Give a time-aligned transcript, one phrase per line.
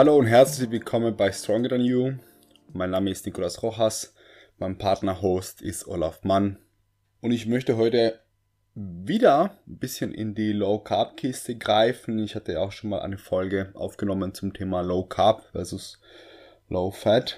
[0.00, 2.14] Hallo und herzlich willkommen bei Stronger Than You.
[2.72, 4.14] Mein Name ist Nicolas Rojas,
[4.56, 6.56] mein Partner-Host ist Olaf Mann
[7.20, 8.18] und ich möchte heute
[8.74, 12.18] wieder ein bisschen in die Low Carb Kiste greifen.
[12.18, 16.00] Ich hatte ja auch schon mal eine Folge aufgenommen zum Thema Low Carb versus
[16.70, 17.36] Low Fat.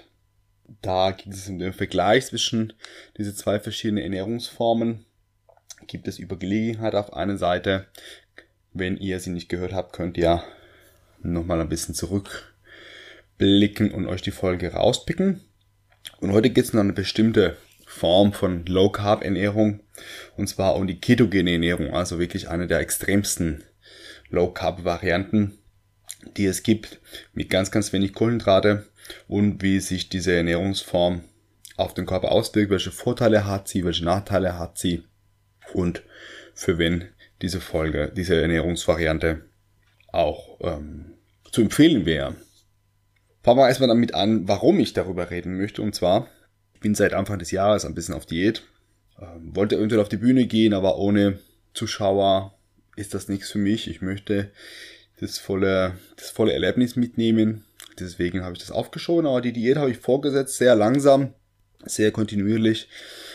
[0.83, 2.75] Da ging es um den Vergleich zwischen
[3.19, 5.05] diese zwei verschiedenen Ernährungsformen.
[5.89, 7.89] Gibt es über Gelegenheit auf einer Seite.
[8.73, 10.45] Wenn ihr sie nicht gehört habt, könnt ihr
[11.25, 11.97] nochmal ein bisschen
[13.43, 15.41] zurückblicken und euch die Folge rauspicken.
[16.21, 17.57] Und heute geht es um eine bestimmte
[17.87, 19.81] Form von Low Carb Ernährung
[20.37, 23.65] und zwar um die ketogene Ernährung, also wirklich eine der extremsten
[24.31, 25.59] Low Carb Varianten,
[26.37, 27.01] die es gibt,
[27.35, 28.87] mit ganz, ganz wenig Kohlenhydrate
[29.27, 31.25] und wie sich diese Ernährungsform
[31.77, 35.03] auf den Körper auswirkt, welche Vorteile hat sie, welche Nachteile hat sie
[35.75, 36.03] und
[36.55, 37.09] für wen
[37.43, 39.43] diese Folge, diese Ernährungsvariante
[40.13, 41.15] auch ähm,
[41.51, 42.37] zu empfehlen wäre.
[43.43, 45.83] Fangen wir erstmal damit an, warum ich darüber reden möchte.
[45.83, 46.29] Und zwar,
[46.75, 48.63] ich bin seit Anfang des Jahres ein bisschen auf Diät.
[49.21, 51.39] Ähm, wollte eventuell auf die Bühne gehen, aber ohne
[51.75, 52.57] Zuschauer
[52.95, 53.89] ist das nichts für mich.
[53.89, 54.51] Ich möchte
[55.21, 57.65] das volle, das volle Erlebnis mitnehmen.
[57.99, 61.35] Deswegen habe ich das aufgeschoben, aber die Diät habe ich vorgesetzt, sehr langsam,
[61.85, 62.89] sehr kontinuierlich,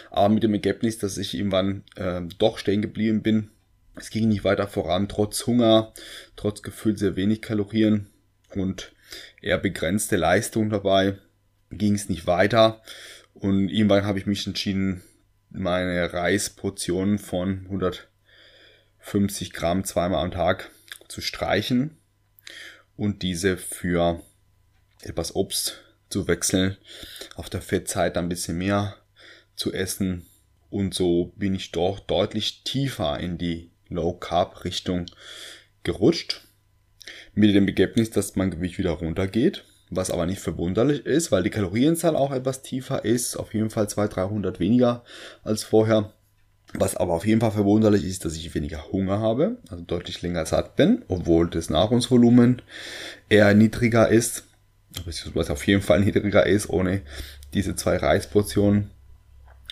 [0.10, 3.50] aber mit dem Ergebnis, dass ich irgendwann äh, doch stehen geblieben bin.
[3.96, 5.94] Es ging nicht weiter voran, trotz Hunger,
[6.36, 8.08] trotz gefühlt sehr wenig Kalorien
[8.56, 8.92] und
[9.42, 11.18] eher begrenzte Leistung dabei,
[11.72, 12.82] ging es nicht weiter.
[13.34, 15.04] Und irgendwann habe ich mich entschieden,
[15.50, 17.66] meine Reisportionen von
[19.00, 20.70] 150 Gramm zweimal am Tag
[21.08, 21.98] zu streichen
[22.96, 24.22] und diese für
[25.02, 26.78] etwas Obst zu wechseln,
[27.36, 28.98] auf der Fettzeit ein bisschen mehr
[29.56, 30.26] zu essen
[30.70, 35.06] und so bin ich doch deutlich tiefer in die Low Carb Richtung
[35.84, 36.47] gerutscht.
[37.38, 41.52] Mit dem Ergebnis, dass mein Gewicht wieder runtergeht, was aber nicht verwunderlich ist, weil die
[41.52, 45.04] Kalorienzahl auch etwas tiefer ist, auf jeden Fall 200, 300 weniger
[45.44, 46.14] als vorher.
[46.74, 50.48] Was aber auf jeden Fall verwunderlich ist, dass ich weniger Hunger habe, also deutlich länger
[50.48, 52.64] satt bin, obwohl das Nahrungsvolumen
[53.30, 54.46] eher niedriger ist,
[55.06, 57.02] beziehungsweise auf jeden Fall niedriger ist, ohne
[57.54, 58.90] diese zwei Reisportionen.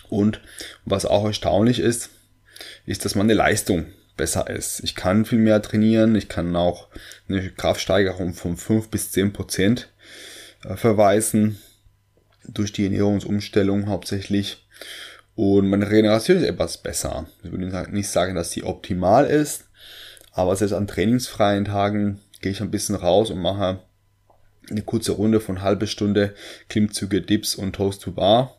[0.08, 0.40] Und
[0.84, 2.10] was auch erstaunlich ist,
[2.86, 4.80] ist, dass meine Leistung besser ist.
[4.82, 6.88] Ich kann viel mehr trainieren, ich kann auch
[7.28, 9.88] eine Kraftsteigerung von 5 bis 10 Prozent
[10.64, 11.58] äh, verweisen
[12.48, 14.66] durch die Ernährungsumstellung hauptsächlich.
[15.34, 17.26] Und meine Regeneration ist etwas besser.
[17.42, 19.64] Ich würde nicht sagen, dass sie optimal ist,
[20.32, 23.80] aber selbst an trainingsfreien Tagen gehe ich ein bisschen raus und mache
[24.70, 26.34] eine kurze Runde von halbe Stunde
[26.68, 28.56] Klimmzüge, Dips und Toast to Bar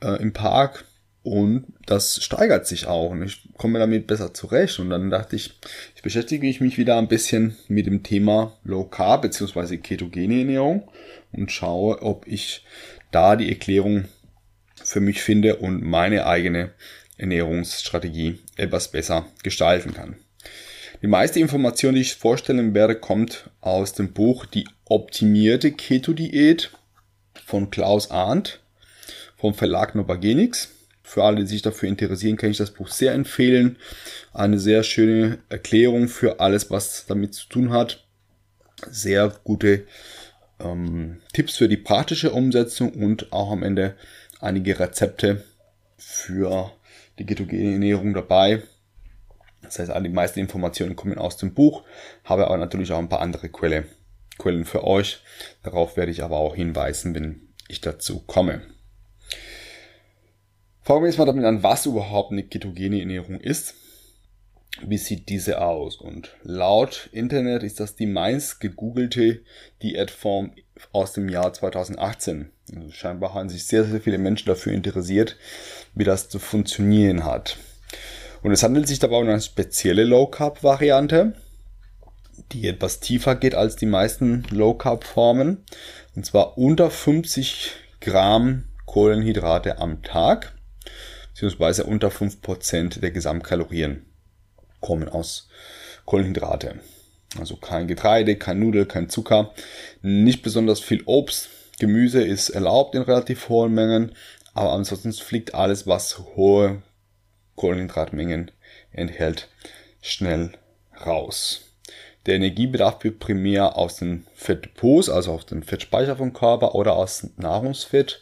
[0.00, 0.84] äh, im Park
[1.22, 4.78] und das steigert sich auch und ich komme damit besser zurecht.
[4.78, 5.58] Und dann dachte ich,
[5.94, 9.76] ich beschäftige mich wieder ein bisschen mit dem Thema Low Carb bzw.
[9.78, 10.88] ketogene Ernährung
[11.32, 12.64] und schaue, ob ich
[13.10, 14.06] da die Erklärung
[14.82, 16.70] für mich finde und meine eigene
[17.18, 20.16] Ernährungsstrategie etwas besser gestalten kann.
[21.02, 26.70] Die meiste Information, die ich vorstellen werde, kommt aus dem Buch Die optimierte Keto-Diät
[27.46, 28.60] von Klaus Arndt
[29.36, 30.70] vom Verlag Novagenix.
[31.10, 33.78] Für alle, die sich dafür interessieren, kann ich das Buch sehr empfehlen.
[34.32, 38.06] Eine sehr schöne Erklärung für alles, was damit zu tun hat.
[38.88, 39.88] Sehr gute
[40.60, 43.96] ähm, Tipps für die praktische Umsetzung und auch am Ende
[44.38, 45.42] einige Rezepte
[45.98, 46.70] für
[47.18, 48.62] die ketogene Ernährung dabei.
[49.62, 51.82] Das heißt, die meisten Informationen kommen aus dem Buch,
[52.22, 53.86] habe aber natürlich auch ein paar andere Quelle,
[54.38, 55.24] Quellen für euch.
[55.64, 58.62] Darauf werde ich aber auch hinweisen, wenn ich dazu komme.
[60.90, 63.76] Fangen wir jetzt mal damit an, was überhaupt eine ketogene Ernährung ist.
[64.84, 65.94] Wie sieht diese aus?
[65.94, 69.42] Und laut Internet ist das die meist gegoogelte
[69.84, 70.50] Diätform
[70.90, 72.50] aus dem Jahr 2018.
[72.74, 75.36] Also scheinbar haben sich sehr, sehr viele Menschen dafür interessiert,
[75.94, 77.56] wie das zu funktionieren hat.
[78.42, 81.34] Und es handelt sich dabei um eine spezielle Low Carb Variante,
[82.50, 85.64] die etwas tiefer geht als die meisten Low Carb Formen.
[86.16, 90.56] Und zwar unter 50 Gramm Kohlenhydrate am Tag
[91.40, 94.04] beziehungsweise unter 5% der Gesamtkalorien
[94.80, 95.48] kommen aus
[96.04, 96.80] Kohlenhydrate.
[97.38, 99.54] Also kein Getreide, kein Nudel, kein Zucker,
[100.02, 101.48] nicht besonders viel Obst.
[101.78, 104.12] Gemüse ist erlaubt in relativ hohen Mengen,
[104.52, 106.82] aber ansonsten fliegt alles, was hohe
[107.56, 108.50] Kohlenhydratmengen
[108.92, 109.48] enthält,
[110.02, 110.52] schnell
[111.06, 111.62] raus.
[112.26, 117.30] Der Energiebedarf wird primär aus den Fettdepots, also aus dem Fettspeicher vom Körper oder aus
[117.38, 118.20] Nahrungsfett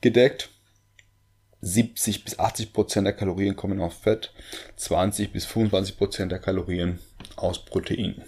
[0.00, 0.48] gedeckt.
[1.62, 4.32] 70 bis 80 Prozent der Kalorien kommen aus Fett,
[4.76, 6.98] 20 bis 25 Prozent der Kalorien
[7.36, 8.22] aus Protein.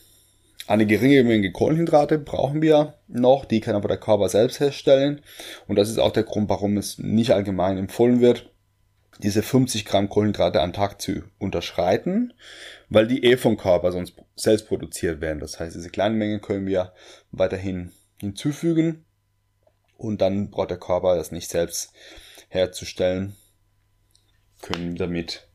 [0.68, 5.22] Eine geringe Menge Kohlenhydrate brauchen wir noch, die kann aber der Körper selbst herstellen.
[5.68, 8.52] Und das ist auch der Grund, warum es nicht allgemein empfohlen wird,
[9.18, 12.34] diese 50 Gramm Kohlenhydrate am Tag zu unterschreiten,
[12.88, 15.40] weil die eh vom Körper sonst selbst produziert werden.
[15.40, 16.94] Das heißt, diese kleinen Mengen können wir
[17.32, 19.06] weiterhin hinzufügen
[19.98, 21.94] und dann braucht der Körper das nicht selbst
[22.48, 23.36] herzustellen,
[24.62, 25.48] können damit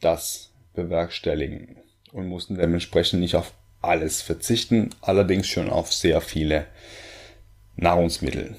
[0.00, 1.76] das bewerkstelligen
[2.12, 6.66] und mussten dementsprechend nicht auf alles verzichten, allerdings schon auf sehr viele
[7.76, 8.56] Nahrungsmittel.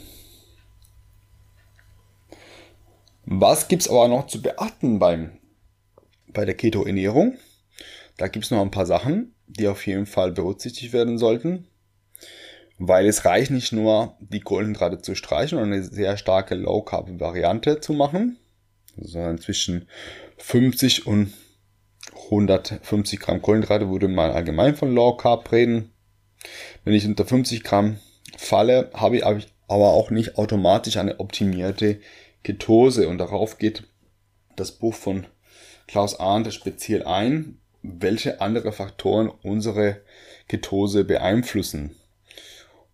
[3.26, 5.32] Was gibt es aber noch zu beachten beim,
[6.28, 7.38] bei der Keto-Ernährung?
[8.18, 11.68] Da gibt es noch ein paar Sachen, die auf jeden Fall berücksichtigt werden sollten,
[12.80, 17.94] weil es reicht nicht nur, die Kohlenhydrate zu streichen und eine sehr starke Low-Carb-Variante zu
[17.94, 18.38] machen,
[18.98, 19.88] sondern zwischen
[20.38, 21.34] 50 und
[22.12, 25.92] 150 Gramm Kohlenhydrate würde man allgemein von Low Carb reden.
[26.84, 28.00] Wenn ich unter 50 Gramm
[28.38, 32.00] falle, habe ich aber auch nicht automatisch eine optimierte
[32.44, 33.84] Ketose und darauf geht
[34.56, 35.26] das Buch von
[35.88, 40.02] Klaus Arndt speziell ein, welche andere Faktoren unsere
[40.48, 41.96] Ketose beeinflussen.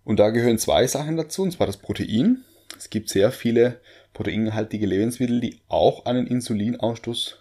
[0.04, 2.44] Und da gehören zwei Sachen dazu, und zwar das Protein.
[2.78, 3.80] Es gibt sehr viele
[4.14, 7.39] proteinhaltige Lebensmittel, die auch einen Insulinausstoß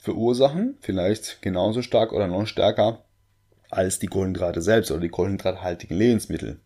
[0.00, 3.04] verursachen, vielleicht genauso stark oder noch stärker
[3.68, 6.60] als die Kohlenhydrate selbst oder die kohlenhydrathaltigen Lebensmittel.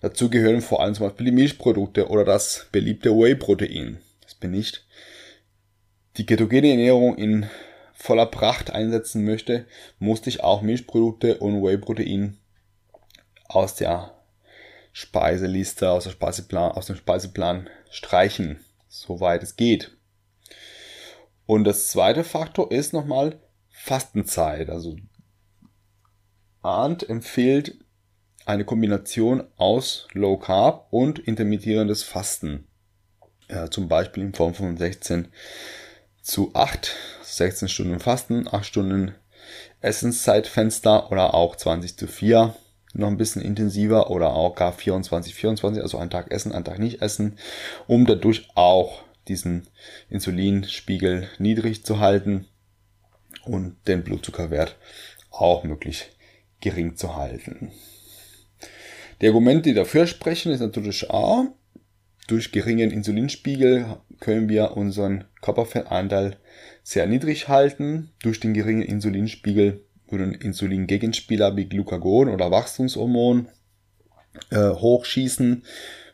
[0.00, 3.98] Dazu gehören vor allem zum Beispiel die Milchprodukte oder das beliebte Whey-Protein.
[4.22, 4.84] Das bin ich.
[6.16, 7.48] Die ketogene Ernährung in
[7.92, 9.66] voller Pracht einsetzen möchte,
[9.98, 12.38] musste ich auch Milchprodukte und Whey-Protein
[13.48, 14.12] aus der
[14.92, 19.95] Speiseliste, aus, der Speiseplan, aus dem Speiseplan streichen, soweit es geht.
[21.46, 24.68] Und das zweite Faktor ist nochmal Fastenzeit.
[24.68, 24.96] Also
[26.62, 27.78] Arndt empfiehlt
[28.44, 32.66] eine Kombination aus Low Carb und intermittierendes Fasten.
[33.48, 35.28] Ja, zum Beispiel in Form von 16
[36.22, 39.14] zu 8, 16 Stunden Fasten, 8 Stunden
[39.80, 42.56] Essenszeitfenster oder auch 20 zu 4,
[42.94, 46.80] noch ein bisschen intensiver oder auch gar 24, 24, also einen Tag essen, einen Tag
[46.80, 47.38] nicht essen,
[47.86, 49.68] um dadurch auch diesen
[50.08, 52.46] Insulinspiegel niedrig zu halten
[53.44, 54.76] und den Blutzuckerwert
[55.30, 56.10] auch möglichst
[56.60, 57.72] gering zu halten.
[59.20, 61.48] Die Argumente, die dafür sprechen, ist natürlich A,
[62.26, 66.36] durch geringen Insulinspiegel können wir unseren Körperfettanteil
[66.82, 68.10] sehr niedrig halten.
[68.20, 73.48] Durch den geringen Insulinspiegel würden Insulingegenspieler wie Glucagon oder Wachstumshormon
[74.50, 75.62] äh, hochschießen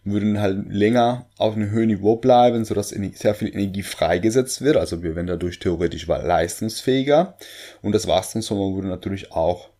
[0.05, 4.77] würden halt länger auf einem höheren Niveau bleiben, sodass sehr viel Energie freigesetzt wird.
[4.77, 7.37] Also wir werden dadurch theoretisch leistungsfähiger.
[7.83, 9.71] Und das Wachstumshormon würde natürlich auch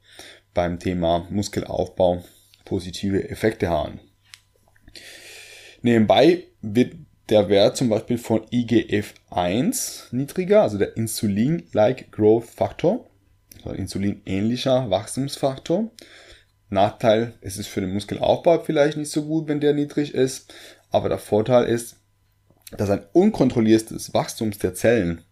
[0.55, 2.23] beim Thema Muskelaufbau
[2.65, 4.01] positive Effekte haben.
[5.83, 6.95] Nebenbei wird
[7.29, 13.09] der Wert zum Beispiel von IGF-1 niedriger, also der Insulin-like Growth Factor,
[13.65, 15.91] also Insulin-ähnlicher Wachstumsfaktor.
[16.73, 20.55] Nachteil ist es für den Muskelaufbau vielleicht nicht so gut, wenn der niedrig ist.
[20.91, 21.97] Aber der Vorteil ist,
[22.77, 25.23] dass ein unkontrolliertes Wachstum der Zellen,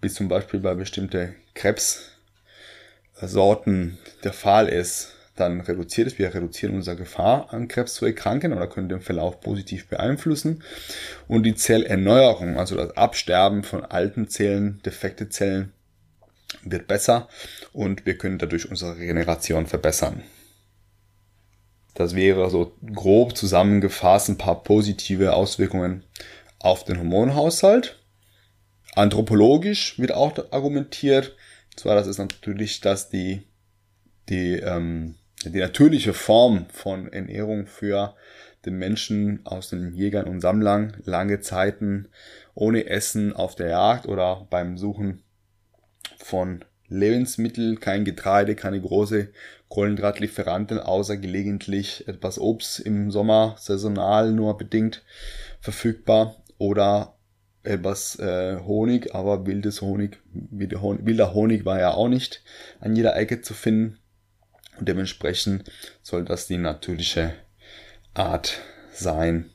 [0.00, 6.18] wie zum Beispiel bei bestimmten Krebssorten der Fall ist, dann reduziert es.
[6.18, 10.64] Wir reduzieren unsere Gefahr, an Krebs zu erkranken oder können den Verlauf positiv beeinflussen.
[11.28, 15.72] Und die Zellerneuerung, also das Absterben von alten Zellen, defekte Zellen,
[16.64, 17.28] wird besser
[17.72, 20.22] und wir können dadurch unsere Regeneration verbessern.
[21.94, 26.04] Das wäre so grob zusammengefasst ein paar positive Auswirkungen
[26.58, 27.98] auf den Hormonhaushalt.
[28.94, 31.36] Anthropologisch wird auch argumentiert,
[31.76, 33.42] zwar das ist natürlich, dass die,
[34.28, 38.14] die, ähm, die natürliche Form von Ernährung für
[38.64, 42.08] den Menschen aus den Jägern und Sammlern lange Zeiten
[42.54, 45.22] ohne Essen auf der Jagd oder beim Suchen
[46.16, 49.28] von Lebensmittel, kein Getreide, keine große
[49.68, 55.02] Kohlenhydratlieferanten, außer gelegentlich etwas Obst im Sommer saisonal nur bedingt
[55.60, 57.16] verfügbar oder
[57.64, 62.42] etwas äh, Honig, aber wildes Honig, wilder Honig war ja auch nicht
[62.80, 63.98] an jeder Ecke zu finden.
[64.78, 65.70] Und dementsprechend
[66.02, 67.34] soll das die natürliche
[68.14, 68.60] Art
[68.92, 69.50] sein,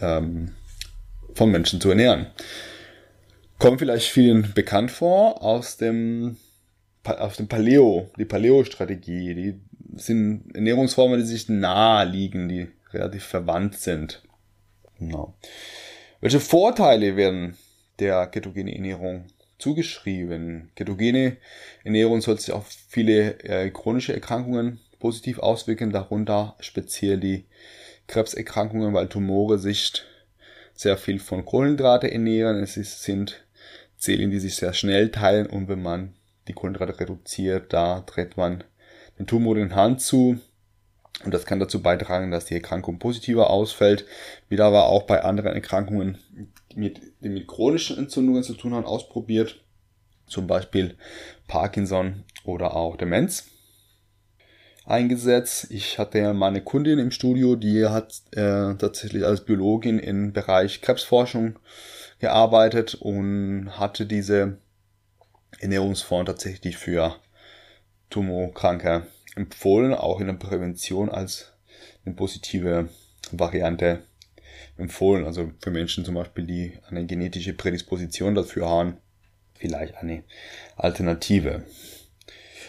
[0.00, 0.54] ähm,
[1.34, 2.26] vom Menschen zu ernähren.
[3.58, 6.36] Kommt vielleicht vielen bekannt vor aus dem,
[7.08, 9.34] aus dem Paleo, die Paleo-Strategie.
[9.34, 9.60] Die
[9.96, 14.22] sind Ernährungsformen, die sich nahe liegen, die relativ verwandt sind.
[14.98, 15.34] Genau.
[16.20, 17.56] Welche Vorteile werden
[17.98, 19.26] der ketogenen Ernährung
[19.58, 20.70] zugeschrieben?
[20.74, 21.36] Ketogene
[21.84, 27.44] Ernährung soll sich auf viele äh, chronische Erkrankungen positiv auswirken, darunter speziell die
[28.06, 30.02] Krebserkrankungen, weil Tumore sich
[30.74, 32.62] sehr viel von Kohlenhydrate ernähren.
[32.62, 33.44] Es ist, sind
[33.98, 36.14] Zellen, die sich sehr schnell teilen und wenn man
[36.48, 38.64] die Kohlenhydrate reduziert, da dreht man
[39.18, 40.38] den Tumor in Hand zu.
[41.24, 44.04] Und das kann dazu beitragen, dass die Erkrankung positiver ausfällt.
[44.48, 46.18] Wird aber auch bei anderen Erkrankungen,
[46.74, 49.62] mit, die mit chronischen Entzündungen zu tun haben, ausprobiert.
[50.26, 50.96] Zum Beispiel
[51.46, 53.46] Parkinson oder auch Demenz
[54.86, 55.68] eingesetzt.
[55.70, 60.80] Ich hatte ja meine Kundin im Studio, die hat äh, tatsächlich als Biologin im Bereich
[60.80, 61.58] Krebsforschung
[62.18, 64.58] gearbeitet und hatte diese
[65.60, 67.16] Ernährungsform tatsächlich für
[68.10, 71.52] Tumorkranke empfohlen, auch in der Prävention als
[72.04, 72.88] eine positive
[73.32, 74.04] Variante
[74.76, 75.24] empfohlen.
[75.24, 78.98] Also für Menschen zum Beispiel, die eine genetische Prädisposition dafür haben,
[79.54, 80.24] vielleicht eine
[80.76, 81.64] Alternative.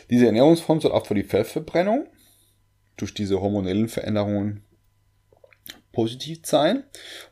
[0.09, 2.07] Diese Ernährungsform soll auch für die Fettverbrennung
[2.95, 4.63] durch diese hormonellen Veränderungen
[5.91, 6.83] positiv sein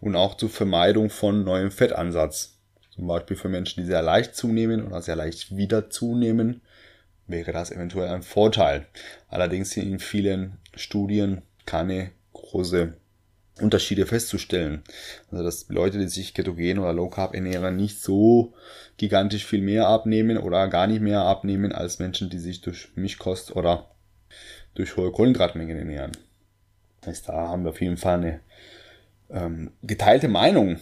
[0.02, 2.55] und auch zur Vermeidung von neuem Fettansatz.
[2.96, 6.62] Zum Beispiel für Menschen, die sehr leicht zunehmen oder sehr leicht wieder zunehmen,
[7.28, 8.86] wäre das eventuell ein Vorteil.
[9.28, 12.94] Allerdings sind in vielen Studien keine große
[13.60, 14.84] Unterschiede festzustellen.
[15.32, 18.54] Also dass Leute, die sich ketogen oder Low Carb ernähren, nicht so
[18.98, 23.56] gigantisch viel mehr abnehmen oder gar nicht mehr abnehmen als Menschen, die sich durch Milchkost
[23.56, 23.90] oder
[24.74, 26.12] durch hohe Kohlenhydratmengen ernähren.
[27.02, 28.40] Das heißt, da haben wir auf jeden Fall eine
[29.30, 30.80] ähm, geteilte Meinung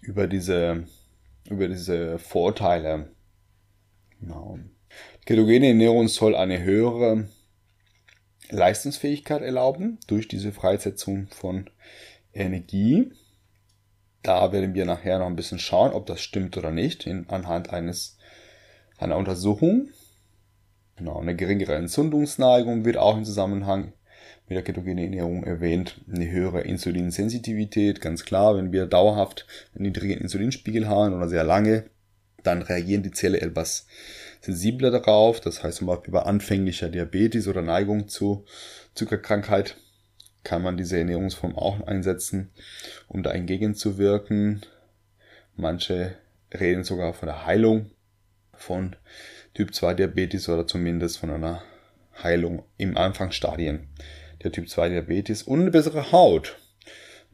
[0.00, 0.84] über diese,
[1.48, 3.14] über diese Vorteile.
[4.20, 4.58] Genau.
[5.24, 7.28] Ketogene Ernährung soll eine höhere
[8.50, 11.70] Leistungsfähigkeit erlauben durch diese Freisetzung von
[12.32, 13.12] Energie.
[14.22, 17.70] Da werden wir nachher noch ein bisschen schauen, ob das stimmt oder nicht, in, anhand
[17.70, 18.18] eines,
[18.98, 19.88] einer Untersuchung.
[20.96, 23.92] Genau, eine geringere Entzündungsneigung wird auch im Zusammenhang
[24.48, 26.00] mit der ketogenen Ernährung erwähnt.
[26.12, 31.84] Eine höhere Insulinsensitivität, ganz klar, wenn wir dauerhaft einen niedrigen Insulinspiegel haben oder sehr lange,
[32.42, 33.86] dann reagieren die Zelle etwas
[34.40, 35.40] sensibler darauf.
[35.40, 38.44] Das heißt zum Beispiel bei anfänglicher Diabetes oder Neigung zu
[38.94, 39.76] Zuckerkrankheit
[40.44, 42.50] kann man diese Ernährungsform auch einsetzen,
[43.06, 44.62] um da entgegenzuwirken.
[45.54, 46.16] Manche
[46.52, 47.90] reden sogar von der Heilung
[48.54, 48.96] von
[49.54, 51.62] Typ 2 Diabetes oder zumindest von einer
[52.22, 53.88] Heilung im Anfangsstadien
[54.44, 56.56] der Typ 2 Diabetes und eine bessere Haut.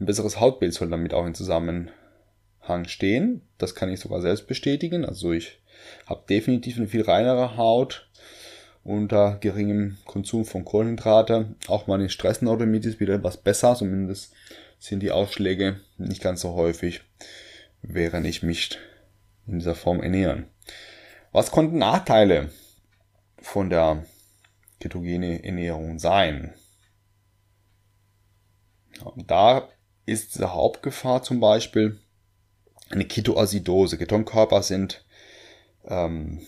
[0.00, 1.90] Ein besseres Hautbild soll damit auch in Zusammenhang
[2.86, 3.42] stehen.
[3.58, 5.04] Das kann ich sogar selbst bestätigen.
[5.04, 5.60] Also ich
[6.06, 8.08] habe definitiv eine viel reinere Haut
[8.84, 11.54] unter geringem Konsum von Kohlenhydrate.
[11.66, 14.32] Auch meine Stressneurodermitis wieder etwas besser, zumindest
[14.78, 17.02] sind die Ausschläge nicht ganz so häufig,
[17.82, 18.78] während ich mich
[19.46, 20.46] in dieser Form ernähren.
[21.32, 22.50] Was konnten Nachteile
[23.40, 24.04] von der
[24.80, 26.54] ketogene Ernährung sein?
[29.16, 29.68] Da
[30.06, 31.98] ist die Hauptgefahr zum Beispiel
[32.90, 33.98] eine Ketoacidose.
[33.98, 35.04] Ketonkörper sind,
[35.84, 36.40] ähm,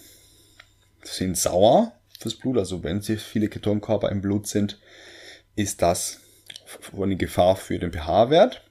[1.03, 2.59] sind sauer fürs Blut.
[2.59, 4.81] Also wenn sie viele Ketonkörper im Blut sind,
[5.57, 6.21] ist das
[6.97, 8.63] eine Gefahr für den pH-Wert.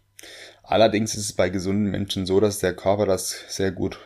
[0.63, 3.99] Allerdings ist es bei gesunden Menschen so, dass der Körper das sehr gut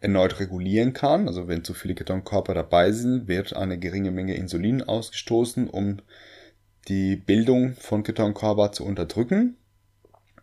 [0.00, 1.28] erneut regulieren kann.
[1.28, 6.00] Also wenn zu viele Ketonkörper dabei sind, wird eine geringe Menge Insulin ausgestoßen, um
[6.88, 9.56] die Bildung von Ketonkörper zu unterdrücken.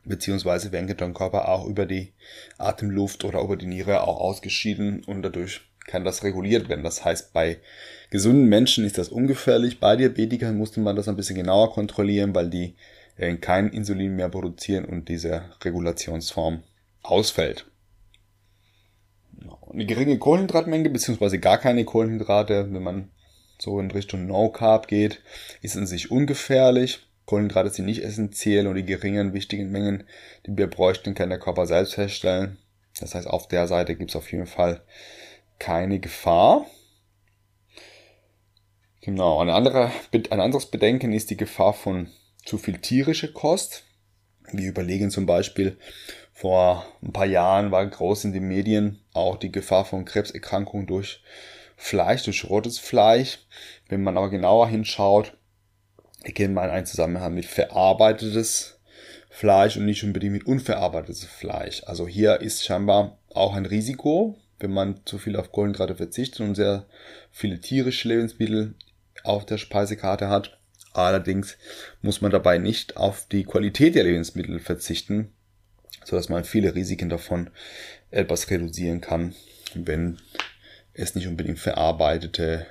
[0.05, 2.13] Beziehungsweise werden Ketonkörper auch über die
[2.57, 6.83] Atemluft oder über die Niere auch ausgeschieden und dadurch kann das reguliert werden.
[6.83, 7.57] Das heißt, bei
[8.09, 9.79] gesunden Menschen ist das ungefährlich.
[9.79, 12.75] Bei Diabetikern musste man das ein bisschen genauer kontrollieren, weil die
[13.17, 16.63] äh, kein Insulin mehr produzieren und diese Regulationsform
[17.01, 17.65] ausfällt.
[19.71, 23.09] Eine geringe Kohlenhydratmenge beziehungsweise gar keine Kohlenhydrate, wenn man
[23.59, 25.21] so in Richtung No Carb geht,
[25.61, 27.05] ist in sich ungefährlich.
[27.25, 30.05] Kohlenhydrate sind nicht essentiell und die geringen wichtigen Mengen,
[30.45, 32.57] die wir bräuchten, kann der Körper selbst herstellen.
[32.99, 34.81] Das heißt, auf der Seite gibt es auf jeden Fall
[35.59, 36.65] keine Gefahr.
[39.01, 42.09] Genau, ein, anderer, ein anderes Bedenken ist die Gefahr von
[42.45, 43.83] zu viel tierischer Kost.
[44.51, 45.77] Wir überlegen zum Beispiel,
[46.33, 51.21] vor ein paar Jahren war groß in den Medien auch die Gefahr von Krebserkrankungen durch
[51.81, 53.39] Fleisch, durch rotes Fleisch.
[53.87, 55.37] Wenn man aber genauer hinschaut,
[56.23, 58.79] erkennt man einen Zusammenhang mit verarbeitetes
[59.29, 61.81] Fleisch und nicht unbedingt mit unverarbeitetes Fleisch.
[61.85, 66.55] Also hier ist scheinbar auch ein Risiko, wenn man zu viel auf Kohlenhydrate verzichtet und
[66.55, 66.85] sehr
[67.31, 68.75] viele tierische Lebensmittel
[69.23, 70.59] auf der Speisekarte hat.
[70.91, 71.57] Allerdings
[72.01, 75.31] muss man dabei nicht auf die Qualität der Lebensmittel verzichten,
[76.03, 77.51] so dass man viele Risiken davon
[78.11, 79.33] etwas reduzieren kann,
[79.75, 80.17] wenn
[80.99, 82.65] es nicht unbedingt verarbeitete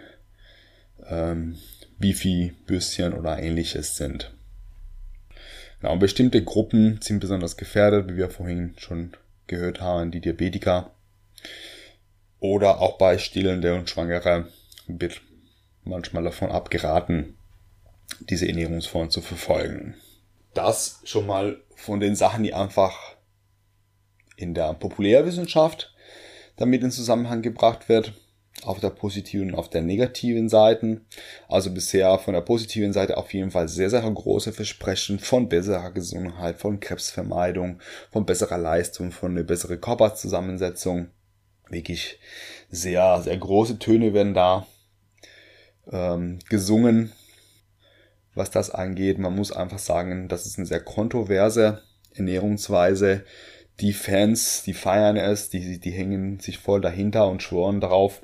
[1.08, 1.58] ähm,
[1.98, 4.32] Bifi-Bürstchen oder ähnliches sind.
[5.80, 9.12] Genau, bestimmte Gruppen sind besonders gefährdet, wie wir vorhin schon
[9.46, 10.90] gehört haben, die Diabetiker.
[12.40, 14.48] Oder auch bei Stillende und Schwangere
[14.86, 15.20] wird
[15.84, 17.36] manchmal davon abgeraten,
[18.20, 19.94] diese Ernährungsform zu verfolgen.
[20.54, 23.16] Das schon mal von den Sachen, die einfach
[24.36, 25.94] in der Populärwissenschaft
[26.58, 28.12] damit in Zusammenhang gebracht wird,
[28.64, 31.00] auf der positiven und auf der negativen Seite.
[31.48, 35.90] Also bisher von der positiven Seite auf jeden Fall sehr, sehr große Versprechen von besserer
[35.92, 41.08] Gesundheit, von Krebsvermeidung, von besserer Leistung, von einer besseren Körperzusammensetzung.
[41.70, 42.18] Wirklich
[42.70, 44.66] sehr, sehr große Töne werden da
[45.90, 47.12] ähm, gesungen,
[48.34, 49.18] was das angeht.
[49.18, 51.82] Man muss einfach sagen, das ist eine sehr kontroverse
[52.14, 53.24] Ernährungsweise.
[53.80, 58.22] Die Fans, die feiern es, die, die hängen sich voll dahinter und schworen darauf,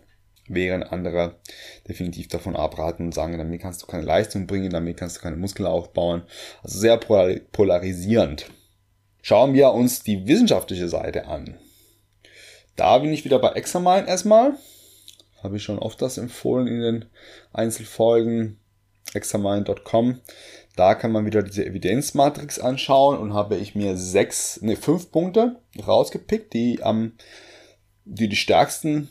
[0.48, 1.36] während andere
[1.88, 5.36] definitiv davon abraten und sagen, damit kannst du keine Leistung bringen, damit kannst du keine
[5.36, 6.22] Muskeln aufbauen.
[6.62, 8.50] Also sehr polarisierend.
[9.22, 11.56] Schauen wir uns die wissenschaftliche Seite an.
[12.76, 14.54] Da bin ich wieder bei Examine erstmal.
[15.42, 17.04] Habe ich schon oft das empfohlen in den
[17.52, 18.58] Einzelfolgen.
[19.14, 20.20] Examine.com.
[20.76, 25.60] Da kann man wieder diese Evidenzmatrix anschauen und habe ich mir sechs, ne, fünf Punkte
[25.86, 27.12] rausgepickt, die am,
[28.04, 29.08] die die stärksten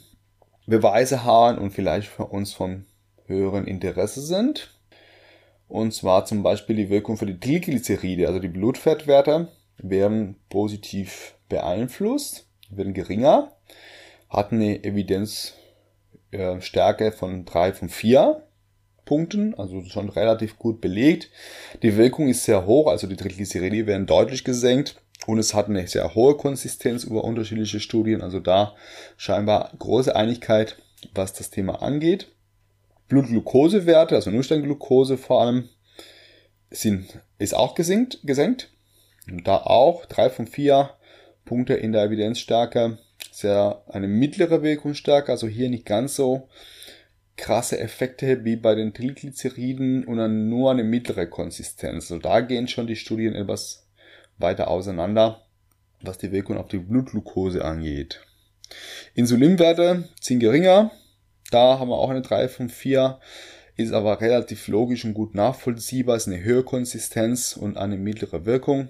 [0.66, 2.86] Beweise haben und vielleicht für uns von
[3.26, 4.70] höherem Interesse sind.
[5.68, 9.48] Und zwar zum Beispiel die Wirkung für die Triglyceride, also die Blutfettwerte
[9.78, 13.52] werden positiv beeinflusst, werden geringer,
[14.30, 18.44] hat eine Evidenzstärke von drei von vier
[19.06, 21.30] Punkten, also schon relativ gut belegt.
[21.82, 25.88] Die Wirkung ist sehr hoch, also die Triglyceride werden deutlich gesenkt und es hat eine
[25.88, 28.76] sehr hohe Konsistenz über unterschiedliche Studien, also da
[29.18, 30.78] scheinbar große Einigkeit,
[31.14, 32.28] was das Thema angeht.
[33.08, 35.70] Blutglukosewerte, also Nüchternglukose vor allem,
[36.70, 38.70] sind, ist auch gesenkt, gesenkt.
[39.30, 40.90] Und da auch drei von vier
[41.46, 42.98] Punkte in der Evidenzstärke,
[43.32, 46.50] sehr eine mittlere Wirkungsstärke, also hier nicht ganz so
[47.36, 52.12] krasse Effekte wie bei den Triglyceriden und dann nur eine mittlere Konsistenz.
[52.12, 53.88] Also da gehen schon die Studien etwas
[54.38, 55.46] weiter auseinander,
[56.02, 58.22] was die Wirkung auf die Blutglucose angeht.
[59.14, 60.92] Insulinwerte sind geringer.
[61.52, 63.20] Da haben wir auch eine 3 von 4.
[63.76, 66.16] Ist aber relativ logisch und gut nachvollziehbar.
[66.16, 68.90] Ist eine höhere Konsistenz und eine mittlere Wirkung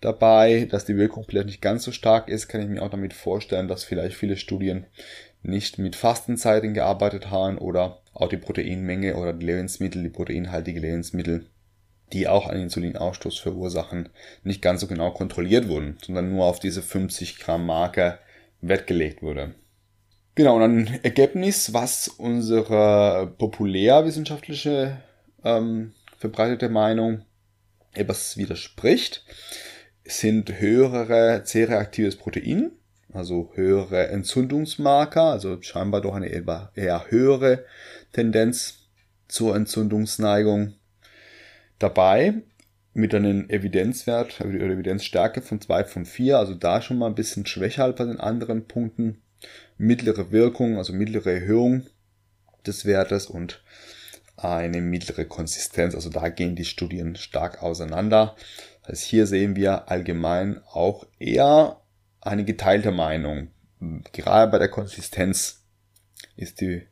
[0.00, 0.66] dabei.
[0.70, 3.68] Dass die Wirkung vielleicht nicht ganz so stark ist, kann ich mir auch damit vorstellen,
[3.68, 4.86] dass vielleicht viele Studien
[5.44, 11.46] nicht mit Fastenzeiten gearbeitet haben oder auch die Proteinmenge oder die Lebensmittel, die proteinhaltige Lebensmittel
[12.12, 14.08] die auch einen Insulinausstoß verursachen,
[14.42, 18.18] nicht ganz so genau kontrolliert wurden, sondern nur auf diese 50 Gramm Marke
[18.60, 19.54] Wert gelegt wurde.
[20.36, 24.98] Genau, und ein Ergebnis, was unsere populärwissenschaftliche
[25.44, 27.22] ähm, verbreitete Meinung
[27.92, 29.24] etwas widerspricht,
[30.04, 32.72] sind höhere C-reaktives Protein,
[33.14, 37.64] also höhere Entzündungsmarker, also scheinbar doch eine eher höhere
[38.12, 38.88] Tendenz
[39.28, 40.74] zur Entzündungsneigung
[41.78, 42.34] dabei
[42.92, 47.46] mit einem Evidenzwert oder Evidenzstärke von 2 von 4, also da schon mal ein bisschen
[47.46, 49.22] schwächer als bei den anderen Punkten.
[49.76, 51.86] Mittlere Wirkung, also mittlere Erhöhung
[52.66, 53.62] des Wertes und
[54.36, 55.94] eine mittlere Konsistenz.
[55.94, 58.36] Also da gehen die Studien stark auseinander.
[58.82, 61.80] Das heißt, hier sehen wir allgemein auch eher
[62.24, 63.48] eine geteilte Meinung.
[64.12, 65.64] Gerade bei der Konsistenz
[66.36, 66.82] ist, die,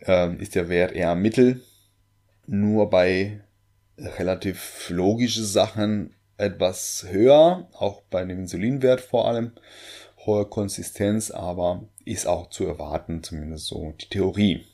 [0.00, 1.62] äh, ist der Wert eher mittel.
[2.46, 3.44] Nur bei
[3.98, 9.52] relativ logische Sachen etwas höher, auch bei dem Insulinwert vor allem,
[10.24, 14.64] hohe Konsistenz, aber ist auch zu erwarten, zumindest so die Theorie.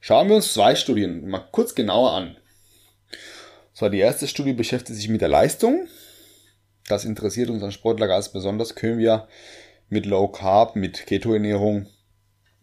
[0.00, 2.36] Schauen wir uns zwei Studien mal kurz genauer an.
[3.72, 5.88] So, die erste Studie beschäftigt sich mit der Leistung.
[6.88, 8.74] Das interessiert unseren Sportler ganz besonders.
[8.74, 9.28] Können wir
[9.88, 11.86] mit Low Carb, mit Keto-Ernährung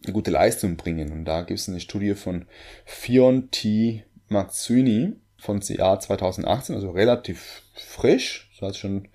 [0.04, 1.12] eine gute Leistung bringen?
[1.12, 2.46] Und da gibt es eine Studie von
[2.84, 4.04] Fion T.
[4.28, 8.50] Matsuni von CA 2018, also relativ frisch.
[8.52, 9.08] Das heißt schon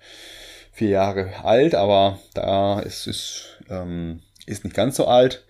[0.72, 5.44] vier Jahre alt, aber da ist es ähm, ist nicht ganz so alt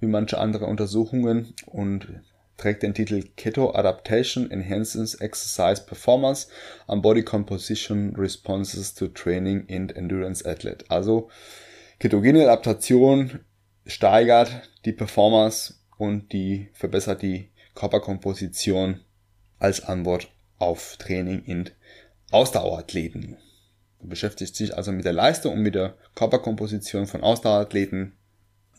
[0.00, 2.06] wie manche andere Untersuchungen und
[2.58, 6.48] trägt den Titel Keto Adaptation Enhances Exercise Performance
[6.86, 10.84] and Body Composition Responses to Training in Endurance Athlete.
[10.88, 11.30] Also
[12.00, 13.40] ketogene Adaptation
[13.86, 19.00] steigert die Performance und die verbessert die Körperkomposition
[19.58, 21.70] als Antwort auf Training in
[22.32, 23.38] Ausdauerathleten.
[24.00, 28.16] Beschäftigt sich also mit der Leistung und mit der Körperkomposition von Ausdauerathleten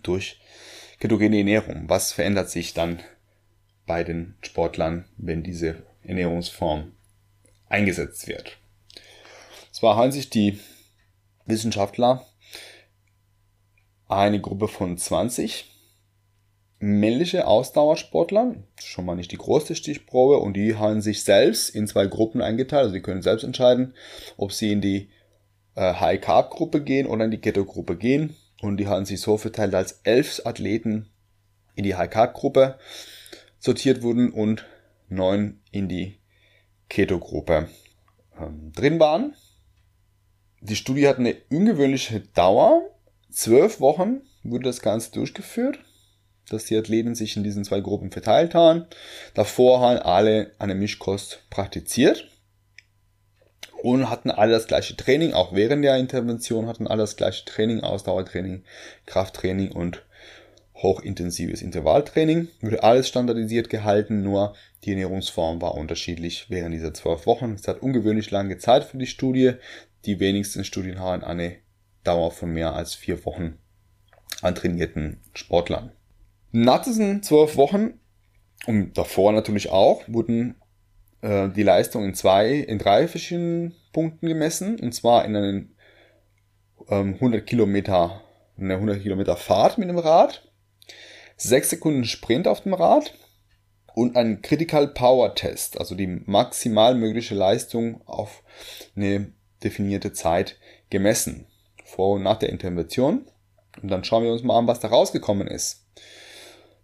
[0.03, 0.39] durch
[0.99, 1.85] ketogene Ernährung.
[1.87, 2.99] Was verändert sich dann
[3.89, 6.91] bei den Sportlern, wenn diese Ernährungsform
[7.69, 8.59] eingesetzt wird?
[9.71, 10.59] Zwar haben sich die
[11.47, 12.23] Wissenschaftler
[14.07, 15.65] eine Gruppe von 20
[16.77, 22.05] männliche Ausdauersportler, schon mal nicht die größte Stichprobe, und die haben sich selbst in zwei
[22.05, 22.83] Gruppen eingeteilt.
[22.83, 23.95] Also sie können selbst entscheiden,
[24.37, 25.09] ob sie in die
[25.73, 28.35] äh, High Carb Gruppe gehen oder in die Keto Gruppe gehen.
[28.61, 31.09] Und die haben sich so verteilt, als elf Athleten
[31.73, 32.77] in die High Carb Gruppe
[33.59, 34.65] sortiert wurden und
[35.07, 36.19] neun in die
[36.87, 37.69] Keto Gruppe
[38.39, 39.35] ähm, drin waren.
[40.61, 42.81] Die Studie hat eine ungewöhnliche Dauer.
[43.29, 45.79] Zwölf Wochen wurde das Ganze durchgeführt
[46.49, 48.85] dass die Athleten sich in diesen zwei Gruppen verteilt haben.
[49.33, 52.27] Davor haben alle eine Mischkost praktiziert
[53.81, 57.81] und hatten alle das gleiche Training, auch während der Intervention hatten alle das gleiche Training,
[57.81, 58.63] Ausdauertraining,
[59.05, 60.03] Krafttraining und
[60.81, 62.47] hochintensives Intervalltraining.
[62.61, 67.53] Wurde alles standardisiert gehalten, nur die Ernährungsform war unterschiedlich während dieser zwölf Wochen.
[67.53, 69.53] Es hat ungewöhnlich lange Zeit für die Studie.
[70.05, 71.57] Die wenigsten Studien haben eine
[72.03, 73.57] Dauer von mehr als vier Wochen
[74.41, 75.91] an trainierten Sportlern.
[76.51, 77.99] Nach diesen zwölf Wochen
[78.65, 80.55] und davor natürlich auch wurden
[81.21, 85.75] äh, die Leistungen in zwei, in drei verschiedenen Punkten gemessen und zwar in einen
[86.89, 88.21] ähm, 100 Kilometer,
[88.57, 90.48] eine 100 Kilometer Fahrt mit dem Rad,
[91.39, 93.13] sechs Sekunden Sprint auf dem Rad
[93.95, 98.43] und ein Critical Power Test, also die maximal mögliche Leistung auf
[98.95, 99.31] eine
[99.63, 100.57] definierte Zeit
[100.89, 101.47] gemessen,
[101.83, 103.25] vor und nach der Intervention.
[103.81, 105.85] Und dann schauen wir uns mal an, was da rausgekommen ist.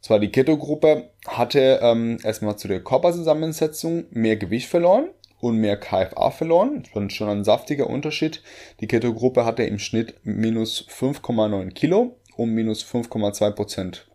[0.01, 6.31] Zwar die Keto-Gruppe hatte ähm, erstmal zu der Körperzusammensetzung mehr Gewicht verloren und mehr KFA
[6.31, 6.83] verloren.
[6.83, 8.41] Das war schon ein saftiger Unterschied.
[8.79, 14.07] Die Keto-Gruppe hatte im Schnitt minus 5,9 Kilo und minus 5,2 Prozent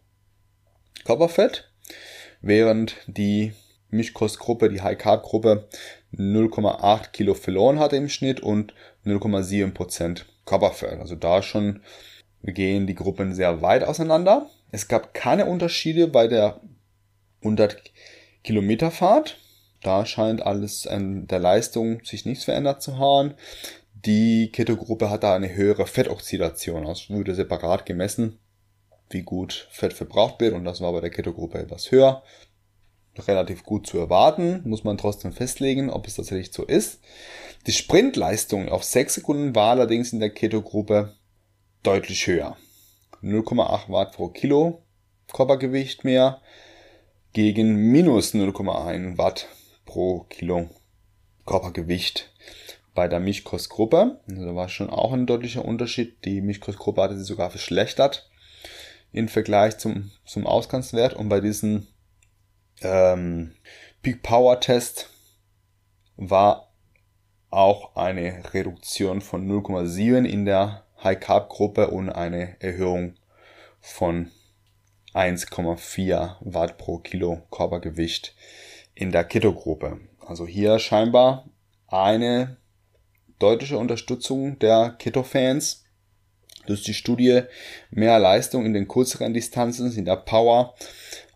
[1.04, 1.70] Körperfett,
[2.40, 3.52] während die
[3.90, 5.68] Mischkostgruppe, die High-Carb-Gruppe
[6.14, 10.98] 0,8 Kilo verloren hatte im Schnitt und 0,7 Prozent Körperfett.
[11.00, 11.82] Also da schon
[12.42, 14.48] gehen die Gruppen sehr weit auseinander.
[14.72, 16.60] Es gab keine Unterschiede bei der
[17.42, 17.82] 100
[18.44, 19.38] Kilometer Fahrt.
[19.82, 23.34] Da scheint alles an der Leistung sich nichts verändert zu haben.
[23.94, 26.86] Die Keto-Gruppe hat da eine höhere Fettoxidation.
[26.86, 28.38] Also wurde separat gemessen,
[29.10, 30.54] wie gut Fett verbraucht wird.
[30.54, 32.22] Und das war bei der Keto-Gruppe etwas höher.
[33.18, 34.62] Relativ gut zu erwarten.
[34.64, 37.00] Muss man trotzdem festlegen, ob es tatsächlich so ist.
[37.66, 41.16] Die Sprintleistung auf 6 Sekunden war allerdings in der Keto-Gruppe
[41.82, 42.56] deutlich höher.
[43.22, 44.82] 0,8 Watt pro Kilo
[45.32, 46.40] Körpergewicht mehr
[47.32, 49.48] gegen minus 0,1 Watt
[49.84, 50.70] pro Kilo
[51.46, 52.32] Körpergewicht
[52.94, 54.20] bei der Milchkostgruppe.
[54.28, 56.24] Also da war schon auch ein deutlicher Unterschied.
[56.24, 58.29] Die Milchkostgruppe hatte sie sogar verschlechtert
[59.12, 61.14] im Vergleich zum, zum Ausgangswert.
[61.14, 61.86] Und bei diesem
[62.82, 63.54] ähm,
[64.02, 65.10] Peak Power Test
[66.16, 66.72] war
[67.50, 73.14] auch eine Reduktion von 0,7 in der High-Carb-Gruppe und eine Erhöhung
[73.80, 74.30] von
[75.14, 78.36] 1,4 Watt pro Kilo Körpergewicht
[78.94, 80.00] in der Keto-Gruppe.
[80.24, 81.48] Also hier scheinbar
[81.88, 82.58] eine
[83.38, 85.84] deutliche Unterstützung der Keto-Fans
[86.66, 87.42] durch die Studie
[87.90, 90.74] mehr Leistung in den kürzeren Distanzen, in der Power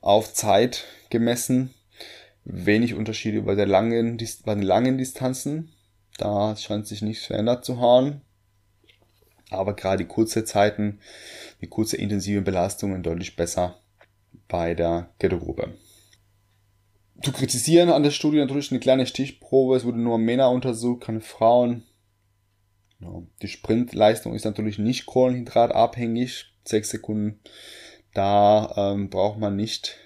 [0.00, 1.74] auf Zeit gemessen,
[2.44, 5.72] wenig Unterschiede bei, der langen, bei den langen Distanzen.
[6.18, 8.22] Da scheint sich nichts verändert zu haben
[9.50, 11.00] aber gerade die kurze Zeiten,
[11.60, 13.78] die kurze intensive Belastungen deutlich besser
[14.48, 15.74] bei der Ghetto-Gruppe.
[17.22, 21.20] Zu kritisieren an der Studie natürlich eine kleine Stichprobe, es wurde nur Männer untersucht, keine
[21.20, 21.84] Frauen.
[23.00, 27.40] Ja, die Sprintleistung ist natürlich nicht kohlenhydratabhängig, sechs Sekunden.
[28.12, 29.96] Da ähm, braucht man nicht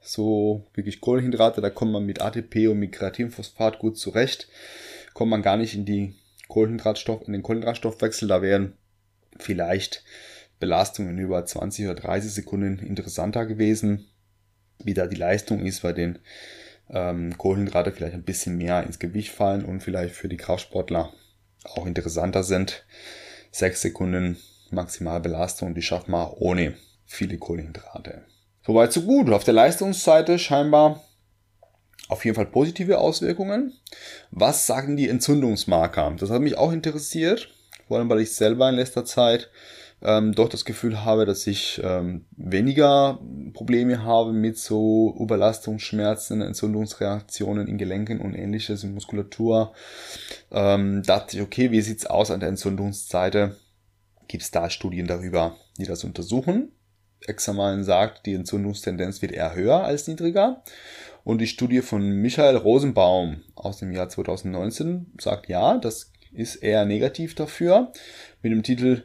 [0.00, 4.48] so wirklich Kohlenhydrate, da kommt man mit ATP und mit Kreatinphosphat gut zurecht.
[5.14, 6.14] Kommt man gar nicht in die
[6.48, 8.74] Kohlenhydratstoff, in den Kohlenhydratstoffwechsel, da wären
[9.38, 10.04] vielleicht
[10.60, 14.06] Belastungen über 20 oder 30 Sekunden interessanter gewesen.
[14.82, 16.18] Wie da die Leistung ist, bei den
[16.90, 21.12] ähm, Kohlenhydrate vielleicht ein bisschen mehr ins Gewicht fallen und vielleicht für die Kraftsportler
[21.70, 22.84] auch interessanter sind.
[23.50, 24.36] Sechs Sekunden
[24.70, 26.74] Maximalbelastung, die schafft man ohne
[27.04, 28.24] viele Kohlenhydrate.
[28.66, 29.30] Soweit so gut.
[29.30, 31.04] Auf der Leistungsseite scheinbar
[32.08, 33.72] auf jeden Fall positive Auswirkungen.
[34.30, 36.14] Was sagen die Entzündungsmarker?
[36.18, 37.50] Das hat mich auch interessiert,
[37.88, 39.50] vor allem weil ich selber in letzter Zeit
[40.02, 43.18] ähm, doch das Gefühl habe, dass ich ähm, weniger
[43.54, 49.72] Probleme habe mit so Überlastungsschmerzen, Entzündungsreaktionen in Gelenken und ähnliches in Muskulatur.
[50.50, 53.56] Ähm, dachte ich, okay, wie sieht's aus an der Entzündungsseite?
[54.28, 56.72] Gibt es da Studien darüber, die das untersuchen?
[57.26, 60.62] Examen sagt, die Entzündungstendenz wird eher höher als niedriger.
[61.24, 66.84] Und die Studie von Michael Rosenbaum aus dem Jahr 2019 sagt ja, das ist eher
[66.84, 67.92] negativ dafür.
[68.42, 69.04] Mit dem Titel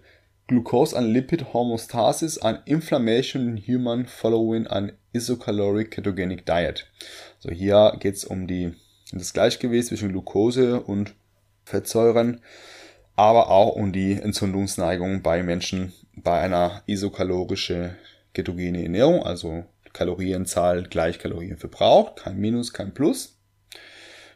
[0.52, 6.88] Glucose and Lipid Homeostasis and Inflammation in Human Following an Isocaloric Ketogenic Diet.
[7.40, 8.74] So hier geht es um die,
[9.14, 11.16] das Gleichgewicht zwischen Glucose und
[11.64, 12.42] Fettsäuren,
[13.16, 17.96] aber auch um die Entzündungsneigung bei Menschen bei einer isokalorischen
[18.34, 23.38] ketogene Ernährung, also Kalorienzahl gleich Kalorienverbrauch, kein Minus, kein Plus.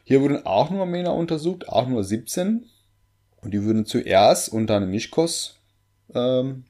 [0.02, 2.70] Hier wurden auch nur Männer untersucht, auch nur 17.
[3.42, 5.55] Und die wurden zuerst unter einem Mischkost
[6.14, 6.64] ähm,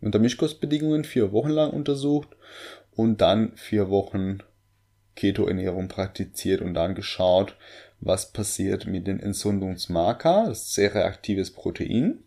[0.00, 2.28] unter Mischkostbedingungen vier Wochen lang untersucht
[2.92, 4.38] und dann vier Wochen
[5.16, 7.56] Keto-Ernährung praktiziert und dann geschaut,
[8.00, 10.46] was passiert mit den Entzündungsmarker.
[10.48, 12.24] Das ist sehr reaktives Protein.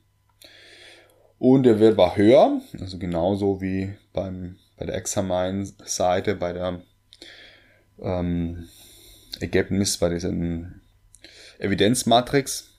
[1.40, 6.82] Und der Wert war höher, also genauso wie beim, bei der Examine-Seite, bei der
[8.00, 8.70] ähm,
[9.40, 10.82] Ergebnis, bei diesem
[11.60, 12.70] Evidenzmatrix.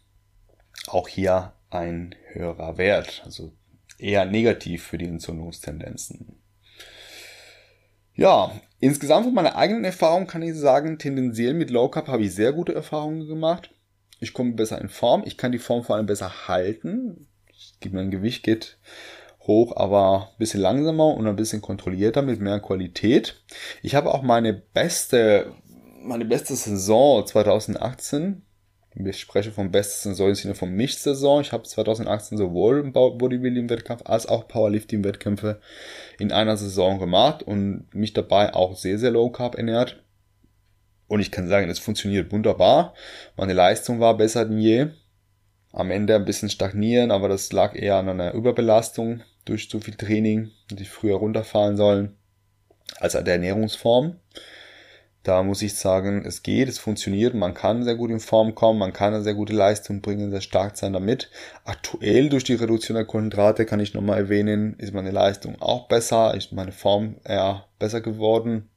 [0.87, 3.53] Auch hier ein höherer Wert, also
[3.99, 6.41] eher negativ für die Entzündungstendenzen.
[8.17, 12.35] Ja, insgesamt von meiner eigenen Erfahrung kann ich sagen, tendenziell mit Low Carb habe ich
[12.35, 13.71] sehr gute Erfahrungen gemacht.
[14.21, 17.27] Ich komme besser in Form, ich kann die Form vor allem besser halten.
[17.91, 18.79] Mein Gewicht geht
[19.41, 23.43] hoch, aber ein bisschen langsamer und ein bisschen kontrollierter mit mehr Qualität.
[23.83, 25.53] Ich habe auch meine beste,
[26.01, 28.44] meine beste Saison 2018
[28.97, 31.41] ich spreche vom besten Saison im Sinne von Mischsaison.
[31.41, 35.61] Ich habe 2018 sowohl Bodybuilding-Wettkampf als auch Powerlifting-Wettkämpfe
[36.19, 40.03] in einer Saison gemacht und mich dabei auch sehr, sehr low carb ernährt.
[41.09, 42.95] Und ich kann sagen, es funktioniert wunderbar.
[43.37, 44.87] Meine Leistung war besser denn je.
[45.73, 49.95] Am Ende ein bisschen stagnieren, aber das lag eher an einer Überbelastung durch zu viel
[49.95, 52.17] Training, die früher runterfahren sollen,
[52.99, 54.21] als an der Ernährungsform.
[55.25, 58.79] Da muss ich sagen, es geht, es funktioniert, man kann sehr gut in Form kommen,
[58.79, 61.31] man kann eine sehr gute Leistung bringen, sehr stark sein damit.
[61.65, 66.35] Aktuell durch die Reduktion der Kohlenhydrate kann ich nochmal erwähnen, ist meine Leistung auch besser,
[66.35, 68.69] ist meine Form eher besser geworden.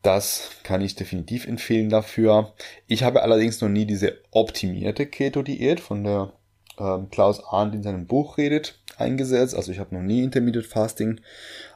[0.00, 2.54] Das kann ich definitiv empfehlen dafür.
[2.86, 6.32] Ich habe allerdings noch nie diese optimierte Keto-Diät von der
[6.78, 9.54] ähm, Klaus Arndt in seinem Buch redet, eingesetzt.
[9.54, 11.20] Also ich habe noch nie Intermediate Fasting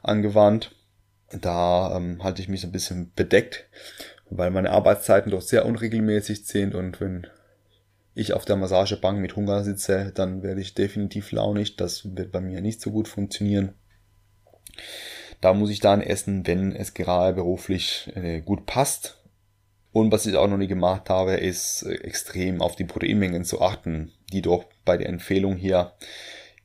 [0.03, 0.75] angewandt
[1.41, 3.67] da ähm, halte ich mich so ein bisschen bedeckt,
[4.31, 7.27] weil meine Arbeitszeiten doch sehr unregelmäßig sind und wenn
[8.15, 11.77] ich auf der Massagebank mit Hunger sitze, dann werde ich definitiv launig.
[11.77, 13.75] Das wird bei mir nicht so gut funktionieren.
[15.41, 19.21] Da muss ich dann essen, wenn es gerade beruflich äh, gut passt.
[19.93, 23.61] Und was ich auch noch nie gemacht habe, ist äh, extrem auf die Proteinmengen zu
[23.61, 25.93] achten, die doch bei der Empfehlung hier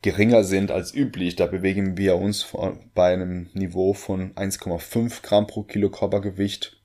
[0.02, 1.36] geringer sind als üblich.
[1.36, 2.48] Da bewegen wir uns
[2.94, 6.78] bei einem Niveau von 1,5 Gramm pro Kilo Körpergewicht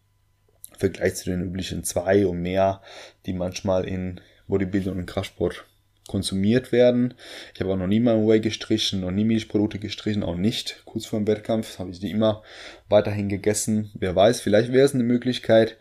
[0.72, 2.83] im Vergleich zu den üblichen zwei und mehr,
[3.27, 5.64] die manchmal in Bodybuilding und Kraftsport
[6.07, 7.14] konsumiert werden.
[7.55, 10.83] Ich habe auch noch nie mal Whey gestrichen, noch nie Milchprodukte gestrichen, auch nicht.
[10.85, 12.42] Kurz vor dem Wettkampf habe ich die immer
[12.88, 13.90] weiterhin gegessen.
[13.94, 15.79] Wer weiß, vielleicht wäre es eine Möglichkeit,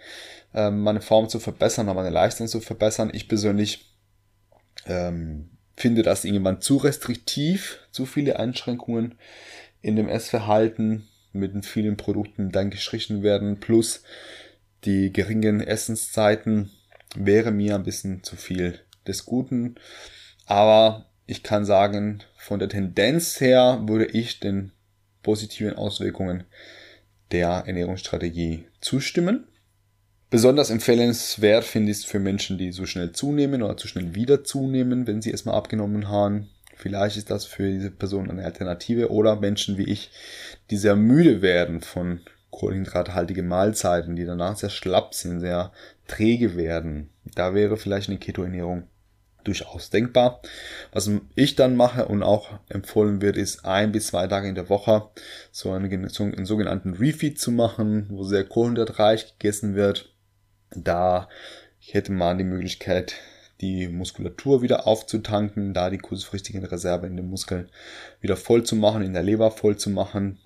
[0.54, 3.12] ähm, meine Form zu verbessern, meine Leistung zu verbessern.
[3.14, 3.94] Ich persönlich
[4.86, 9.16] ähm, finde das irgendwann zu restriktiv, zu viele Einschränkungen
[9.82, 14.04] in dem Essverhalten mit den vielen Produkten dann gestrichen werden, plus
[14.86, 16.72] die geringen Essenszeiten
[17.16, 19.76] wäre mir ein bisschen zu viel des Guten.
[20.46, 24.72] Aber ich kann sagen, von der Tendenz her würde ich den
[25.22, 26.44] positiven Auswirkungen
[27.32, 29.48] der Ernährungsstrategie zustimmen.
[30.34, 34.44] Besonders empfehlenswert finde ich es für Menschen, die so schnell zunehmen oder zu schnell wieder
[34.44, 36.50] zunehmen, wenn sie erstmal abgenommen haben.
[36.76, 40.10] Vielleicht ist das für diese Person eine Alternative oder Menschen wie ich,
[40.72, 45.72] die sehr müde werden von kohlenhydrathaltigen Mahlzeiten, die danach sehr schlapp sind, sehr
[46.08, 47.12] träge werden.
[47.36, 48.88] Da wäre vielleicht eine Keto-Ernährung
[49.44, 50.42] durchaus denkbar.
[50.94, 54.70] Was ich dann mache und auch empfohlen wird, ist ein bis zwei Tage in der
[54.70, 55.10] Woche
[55.52, 60.10] so einen, so einen sogenannten Refeed zu machen, wo sehr kohlenhydratreich gegessen wird.
[60.76, 61.30] Da
[61.80, 63.16] hätte man die Möglichkeit,
[63.62, 67.70] die Muskulatur wieder aufzutanken, da die kurzfristigen Reserve in den Muskeln
[68.20, 70.40] wieder voll zu machen, in der Leber voll zu machen,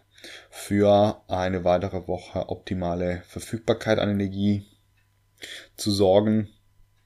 [0.50, 4.66] für eine weitere Woche optimale Verfügbarkeit an Energie
[5.76, 6.50] zu sorgen.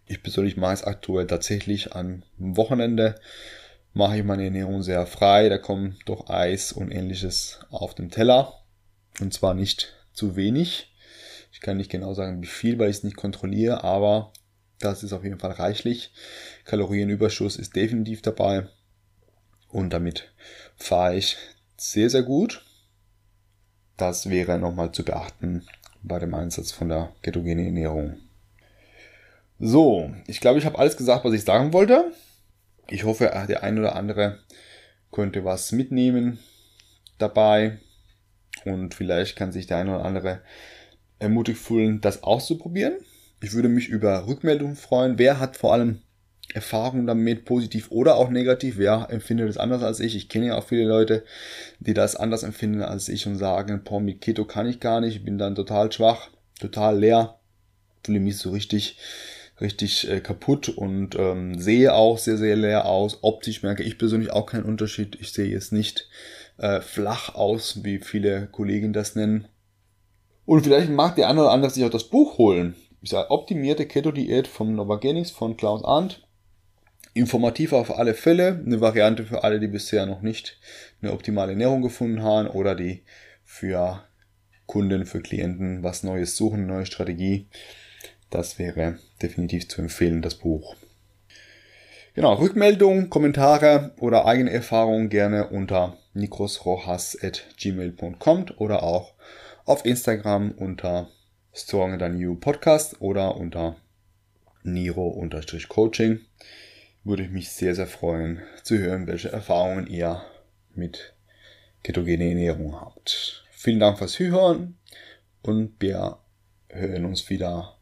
[0.05, 3.15] Ich persönlich mache es aktuell tatsächlich am Wochenende.
[3.93, 5.49] Mache ich meine Ernährung sehr frei.
[5.49, 8.53] Da kommt doch Eis und ähnliches auf den Teller.
[9.19, 10.90] Und zwar nicht zu wenig.
[11.51, 14.31] Ich kann nicht genau sagen, wie viel, weil ich es nicht kontrolliere, aber
[14.79, 16.11] das ist auf jeden Fall reichlich.
[16.65, 18.67] Kalorienüberschuss ist definitiv dabei.
[19.69, 20.33] Und damit
[20.75, 21.37] fahre ich
[21.77, 22.65] sehr, sehr gut.
[23.97, 25.65] Das wäre nochmal zu beachten
[26.01, 28.17] bei dem Einsatz von der ketogenen Ernährung.
[29.59, 32.11] So, ich glaube, ich habe alles gesagt, was ich sagen wollte.
[32.89, 34.39] Ich hoffe, der ein oder andere
[35.11, 36.39] könnte was mitnehmen
[37.19, 37.79] dabei
[38.65, 40.41] und vielleicht kann sich der ein oder andere
[41.21, 42.93] ermutigt fühlen, das auszuprobieren.
[43.41, 45.17] Ich würde mich über Rückmeldungen freuen.
[45.17, 46.01] Wer hat vor allem
[46.53, 48.77] Erfahrungen damit, positiv oder auch negativ?
[48.77, 50.15] Wer empfindet es anders als ich?
[50.15, 51.23] Ich kenne ja auch viele Leute,
[51.79, 55.15] die das anders empfinden als ich und sagen, boah, mit Keto kann ich gar nicht,
[55.17, 56.29] ich bin dann total schwach,
[56.59, 57.39] total leer,
[58.03, 58.97] fühle mich so richtig,
[59.59, 63.19] richtig äh, kaputt und ähm, sehe auch sehr, sehr leer aus.
[63.21, 65.17] Optisch merke ich persönlich auch keinen Unterschied.
[65.19, 66.09] Ich sehe jetzt nicht
[66.57, 69.47] äh, flach aus, wie viele Kollegen das nennen.
[70.45, 73.87] Und vielleicht mag der eine oder andere sich auch das Buch holen ich sage, optimierte
[73.87, 76.25] Keto-Diät vom Novagenix von Klaus Arndt.
[77.13, 80.59] Informativ auf alle Fälle, eine Variante für alle, die bisher noch nicht
[81.01, 83.01] eine optimale Ernährung gefunden haben oder die
[83.43, 84.03] für
[84.67, 87.47] Kunden, für Klienten was Neues suchen, neue Strategie.
[88.29, 90.77] Das wäre definitiv zu empfehlen, das Buch.
[92.13, 99.13] Genau, Rückmeldungen, Kommentare oder eigene Erfahrungen gerne unter nikrosrojas.gmail.com oder auch
[99.71, 101.07] auf Instagram unter
[101.53, 103.77] Stronger Than You Podcast oder unter
[104.63, 106.19] Niro-Coaching.
[107.05, 110.23] Würde ich mich sehr, sehr freuen zu hören, welche Erfahrungen ihr
[110.75, 111.13] mit
[111.83, 113.45] ketogene Ernährung habt.
[113.51, 114.77] Vielen Dank fürs Zuhören
[115.41, 116.17] und wir
[116.67, 117.77] hören uns wieder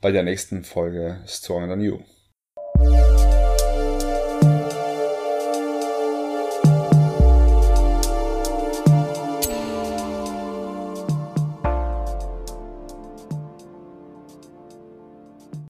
[0.00, 2.17] bei der nächsten Folge Stronger Than You.